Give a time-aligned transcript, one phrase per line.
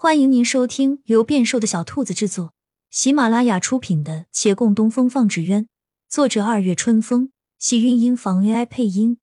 [0.00, 2.54] 欢迎您收听由变瘦的小兔子制作、
[2.88, 5.64] 喜马拉雅出品的《且共东风放纸鸢》，
[6.08, 9.18] 作者二月春风，喜韵音房 AI 配音。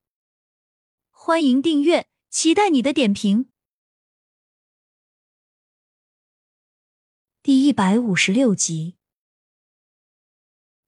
[1.12, 3.48] 欢迎订阅，期待你的点评。
[7.42, 8.98] 第一百五十六集，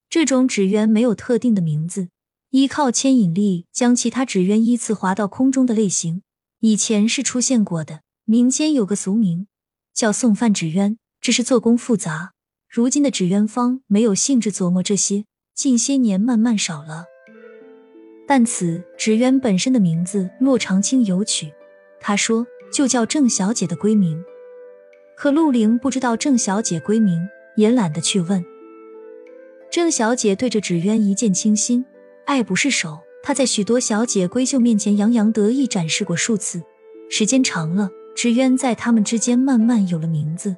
[0.10, 2.10] 这种纸鸢没有特定的名字，
[2.50, 6.24] 依靠牵引力将其他纸鸢依次滑到空中的类型，
[6.60, 8.02] 以前是出现过的。
[8.26, 9.48] 民间有个俗名。
[9.98, 12.34] 叫送饭纸鸢，只是做工复杂。
[12.70, 17.06] 如今的纸鸢坊没有兴致琢磨这些，近些年慢慢少了。
[18.28, 21.52] 但此纸鸢本身的名字骆长青有取，
[22.00, 24.24] 他说就叫郑小姐的闺名。
[25.18, 28.46] 可陆凌不知道郑小姐闺名，也懒得去问。
[29.72, 31.84] 郑小姐对着纸鸢一见倾心，
[32.26, 33.00] 爱不释手。
[33.24, 36.62] 她在许多小姐闺秀面前洋洋得意展示过数次，
[37.10, 37.90] 时间长了。
[38.18, 40.58] 纸鸢在他们之间慢慢有了名字，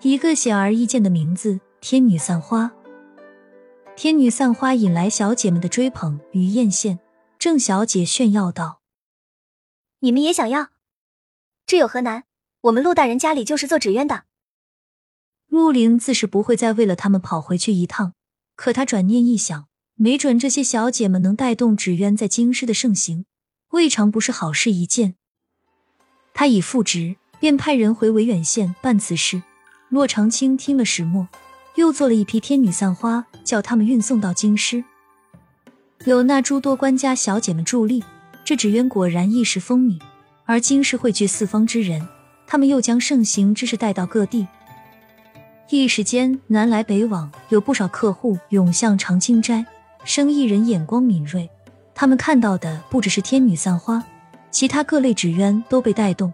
[0.00, 2.72] 一个显而易见的名字——天女散花。
[3.94, 6.98] 天女散花引来小姐们的追捧与艳羡。
[7.38, 8.80] 郑小姐炫耀道
[10.00, 10.70] ：“你们也想要？
[11.64, 12.24] 这有何难？
[12.62, 14.24] 我们陆大人家里就是做纸鸢的。”
[15.46, 18.14] 陆凌自是不会再为了他们跑回去一趟，
[18.56, 23.26] 可他转念一想，没准这些小姐们能带动纸鸢在京师的盛行，
[23.68, 25.14] 未尝不是好事一件。
[26.34, 29.42] 他已复职，便派人回维远县办此事。
[29.88, 31.28] 骆长青听了始末，
[31.74, 34.82] 又做了一批天女散花，叫他们运送到京师。
[36.04, 38.02] 有那诸多官家小姐们助力，
[38.44, 40.00] 这纸鸢果然一时风靡。
[40.44, 42.08] 而京师汇聚四方之人，
[42.46, 44.48] 他们又将盛行之事带到各地，
[45.70, 49.64] 一时间南来北往，有不少客户涌向长青斋。
[50.04, 51.48] 生意人眼光敏锐，
[51.94, 54.04] 他们看到的不只是天女散花。
[54.52, 56.32] 其他各类纸鸢都被带动，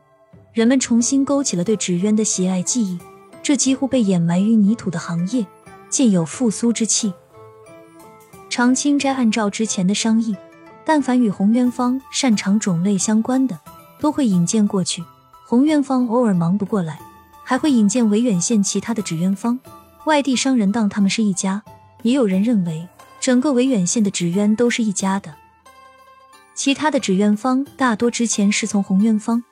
[0.52, 2.98] 人们重新勾起了对纸鸢的喜爱记忆。
[3.44, 5.46] 这几乎被掩埋于泥土的行业，
[5.88, 7.14] 渐有复苏之气。
[8.50, 10.36] 长青斋按照之前的商议，
[10.84, 13.58] 但凡与红渊坊擅长种类相关的，
[14.00, 15.02] 都会引荐过去。
[15.46, 17.00] 红渊坊偶尔忙不过来，
[17.44, 19.58] 还会引荐维远县其他的纸鸢坊。
[20.06, 21.62] 外地商人当他们是一家，
[22.02, 22.86] 也有人认为
[23.20, 25.34] 整个维远县的纸鸢都是一家的。
[26.58, 29.44] 其他的纸鸢坊大多之前是从红鸢坊，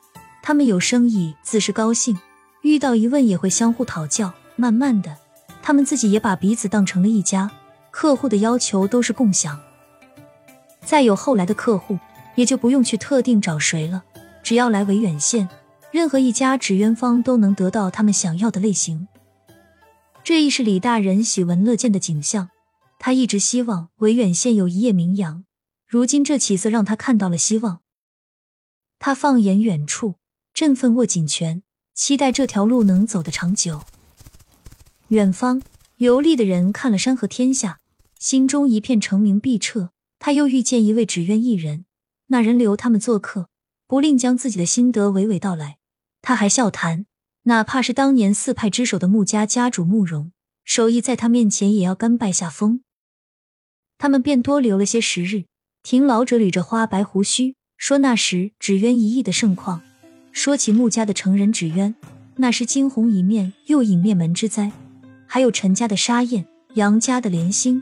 [0.43, 2.19] 他们有生意自是高兴，
[2.63, 4.33] 遇到疑问也会相互讨教。
[4.57, 5.15] 慢慢的，
[5.63, 7.49] 他们自己也把彼此当成了一家，
[7.91, 9.57] 客户的要求都是共享。
[10.81, 11.97] 再有后来的客户，
[12.35, 14.03] 也就不用去特定找谁了，
[14.43, 15.47] 只要来维远县，
[15.91, 19.07] 任何一家纸鸢坊都能得到他们想要的类型。
[20.25, 22.49] 这亦是李大人喜闻乐见的景象。
[22.99, 25.45] 他一直希望维远县有一夜名扬。
[25.87, 27.79] 如今这起色让他看到了希望，
[28.99, 30.15] 他放眼远处，
[30.53, 33.83] 振奋握紧拳，期待这条路能走得长久。
[35.07, 35.61] 远方
[35.95, 37.79] 游历的人看了山河天下，
[38.19, 39.91] 心中一片澄明碧澈。
[40.19, 41.85] 他又遇见一位纸鸢艺人，
[42.25, 43.47] 那人留他们做客，
[43.87, 45.77] 不吝将自己的心得娓娓道来。
[46.21, 47.05] 他还笑谈，
[47.43, 50.33] 哪怕是当年四派之首的穆家家主慕容，
[50.65, 52.81] 手艺在他面前也要甘拜下风。
[53.97, 55.45] 他们便多留了些时日。
[55.89, 59.81] 听老者捋着花白胡须说：“那时纸鸢一役的盛况，
[60.33, 61.95] 说起穆家的成人纸鸢，
[62.35, 64.69] 那是惊鸿一面又引灭门之灾。
[65.25, 67.81] 还有陈家的沙燕，杨家的莲心，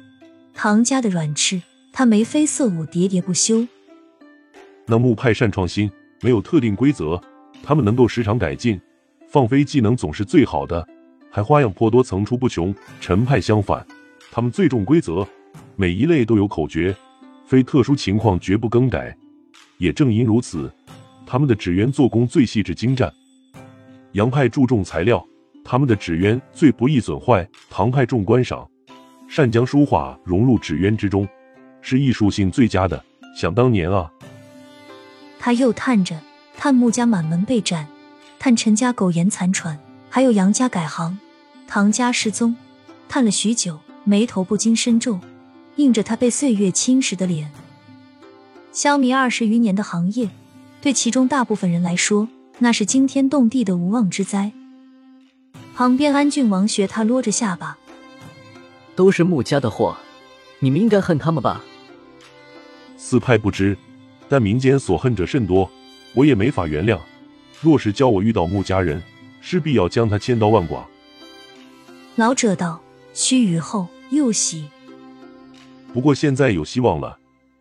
[0.54, 3.68] 唐家的软翅，他眉飞色舞，喋喋不休。
[4.86, 5.90] 那穆派善创新，
[6.22, 7.20] 没有特定规则，
[7.64, 8.80] 他们能够时常改进，
[9.28, 10.88] 放飞技能总是最好的，
[11.32, 12.72] 还花样颇多，层出不穷。
[13.02, 13.84] 陈派相反，
[14.32, 15.28] 他们最重规则，
[15.76, 16.96] 每一类都有口诀。”
[17.46, 19.16] 非特殊情况绝不更改，
[19.78, 20.72] 也正因如此，
[21.26, 23.12] 他们的纸鸢做工最细致精湛。
[24.14, 25.24] 杨派注重材料，
[25.64, 28.68] 他们的纸鸢最不易损坏；唐派重观赏，
[29.28, 31.28] 善将书画融入纸鸢之中，
[31.82, 33.04] 是艺术性最佳的。
[33.36, 34.10] 想当年啊，
[35.38, 36.20] 他又叹着，
[36.58, 37.86] 叹穆家满门被斩，
[38.40, 39.78] 叹陈家苟延残喘，
[40.10, 41.20] 还有杨家改行，
[41.68, 42.56] 唐家失踪，
[43.08, 45.20] 叹了许久，眉头不禁深皱。
[45.78, 47.52] 映着他被岁月侵蚀的脸，
[48.72, 50.30] 消弭二十余年的行业，
[50.82, 52.28] 对其中大部分人来说，
[52.60, 54.52] 那是惊天动地的无妄之灾。
[55.76, 57.78] 旁边安郡王学他撸着下巴，
[58.96, 59.98] 都是穆家的祸，
[60.60, 61.62] 你们应该恨他们吧？
[62.98, 63.78] 四派不知，
[64.30, 65.70] 但民间所恨者甚多，
[66.14, 66.98] 我也没法原谅。
[67.62, 69.04] 若是教我遇到穆家人，
[69.42, 70.88] 势必要将他千刀万剐。
[72.16, 72.80] 老者道，
[73.14, 74.70] 须臾后又喜。
[75.96, 77.18] 不过现在有希望了，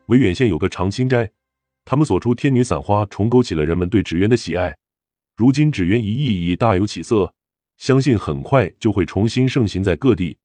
[0.07, 1.31] 维远县有个长青斋，
[1.85, 4.77] 他们所出天女散花重勾起了人们对纸鸢的喜爱。
[5.37, 7.33] 如今纸鸢一役已大有起色，
[7.77, 10.37] 相信很快就会重新盛行在各地。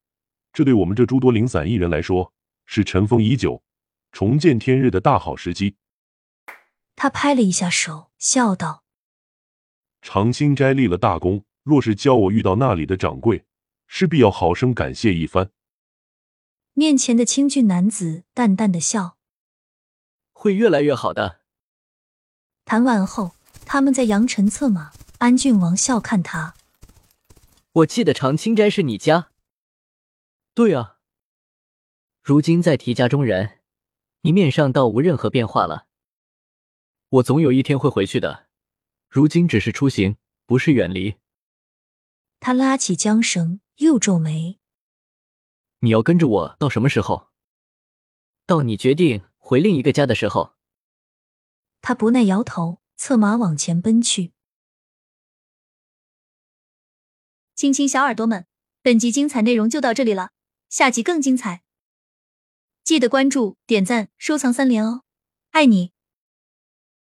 [0.53, 2.31] 这对我们这诸多零散艺人来说，
[2.67, 3.63] 是尘封已久、
[4.11, 5.73] 重见天日的大好时机。
[6.95, 8.83] 他拍了一下手，笑道
[10.03, 13.45] ：“长青斋立了大功，若是教我遇到那里的掌柜，
[13.87, 15.49] 势必要好生感谢一番。”
[16.73, 19.17] 面前的清俊男子淡淡的笑
[20.31, 21.41] ：“会越来越好的。”
[22.65, 23.31] 谈完后，
[23.65, 24.91] 他们在扬尘策马。
[25.17, 26.55] 安郡王笑看他
[27.73, 29.31] ：“我记得长青斋是你家。
[30.55, 30.99] ”“对啊。”
[32.23, 33.59] 如今再提家中人，
[34.21, 35.87] 你面上倒无任何变化了。
[37.09, 38.47] 我总有一天会回去的，
[39.09, 41.15] 如今只是出行，不是远离。
[42.39, 44.59] 他拉起缰绳，又皱眉。
[45.81, 47.29] 你要跟着我到什么时候？
[48.45, 50.55] 到你决定回另一个家的时候。
[51.81, 54.33] 他不耐摇头，策马往前奔去。
[57.55, 58.45] 亲亲小耳朵们，
[58.81, 60.31] 本集精彩内容就到这里了，
[60.69, 61.63] 下集更精彩，
[62.83, 65.03] 记得关注、点赞、收藏三连哦，
[65.51, 65.93] 爱你！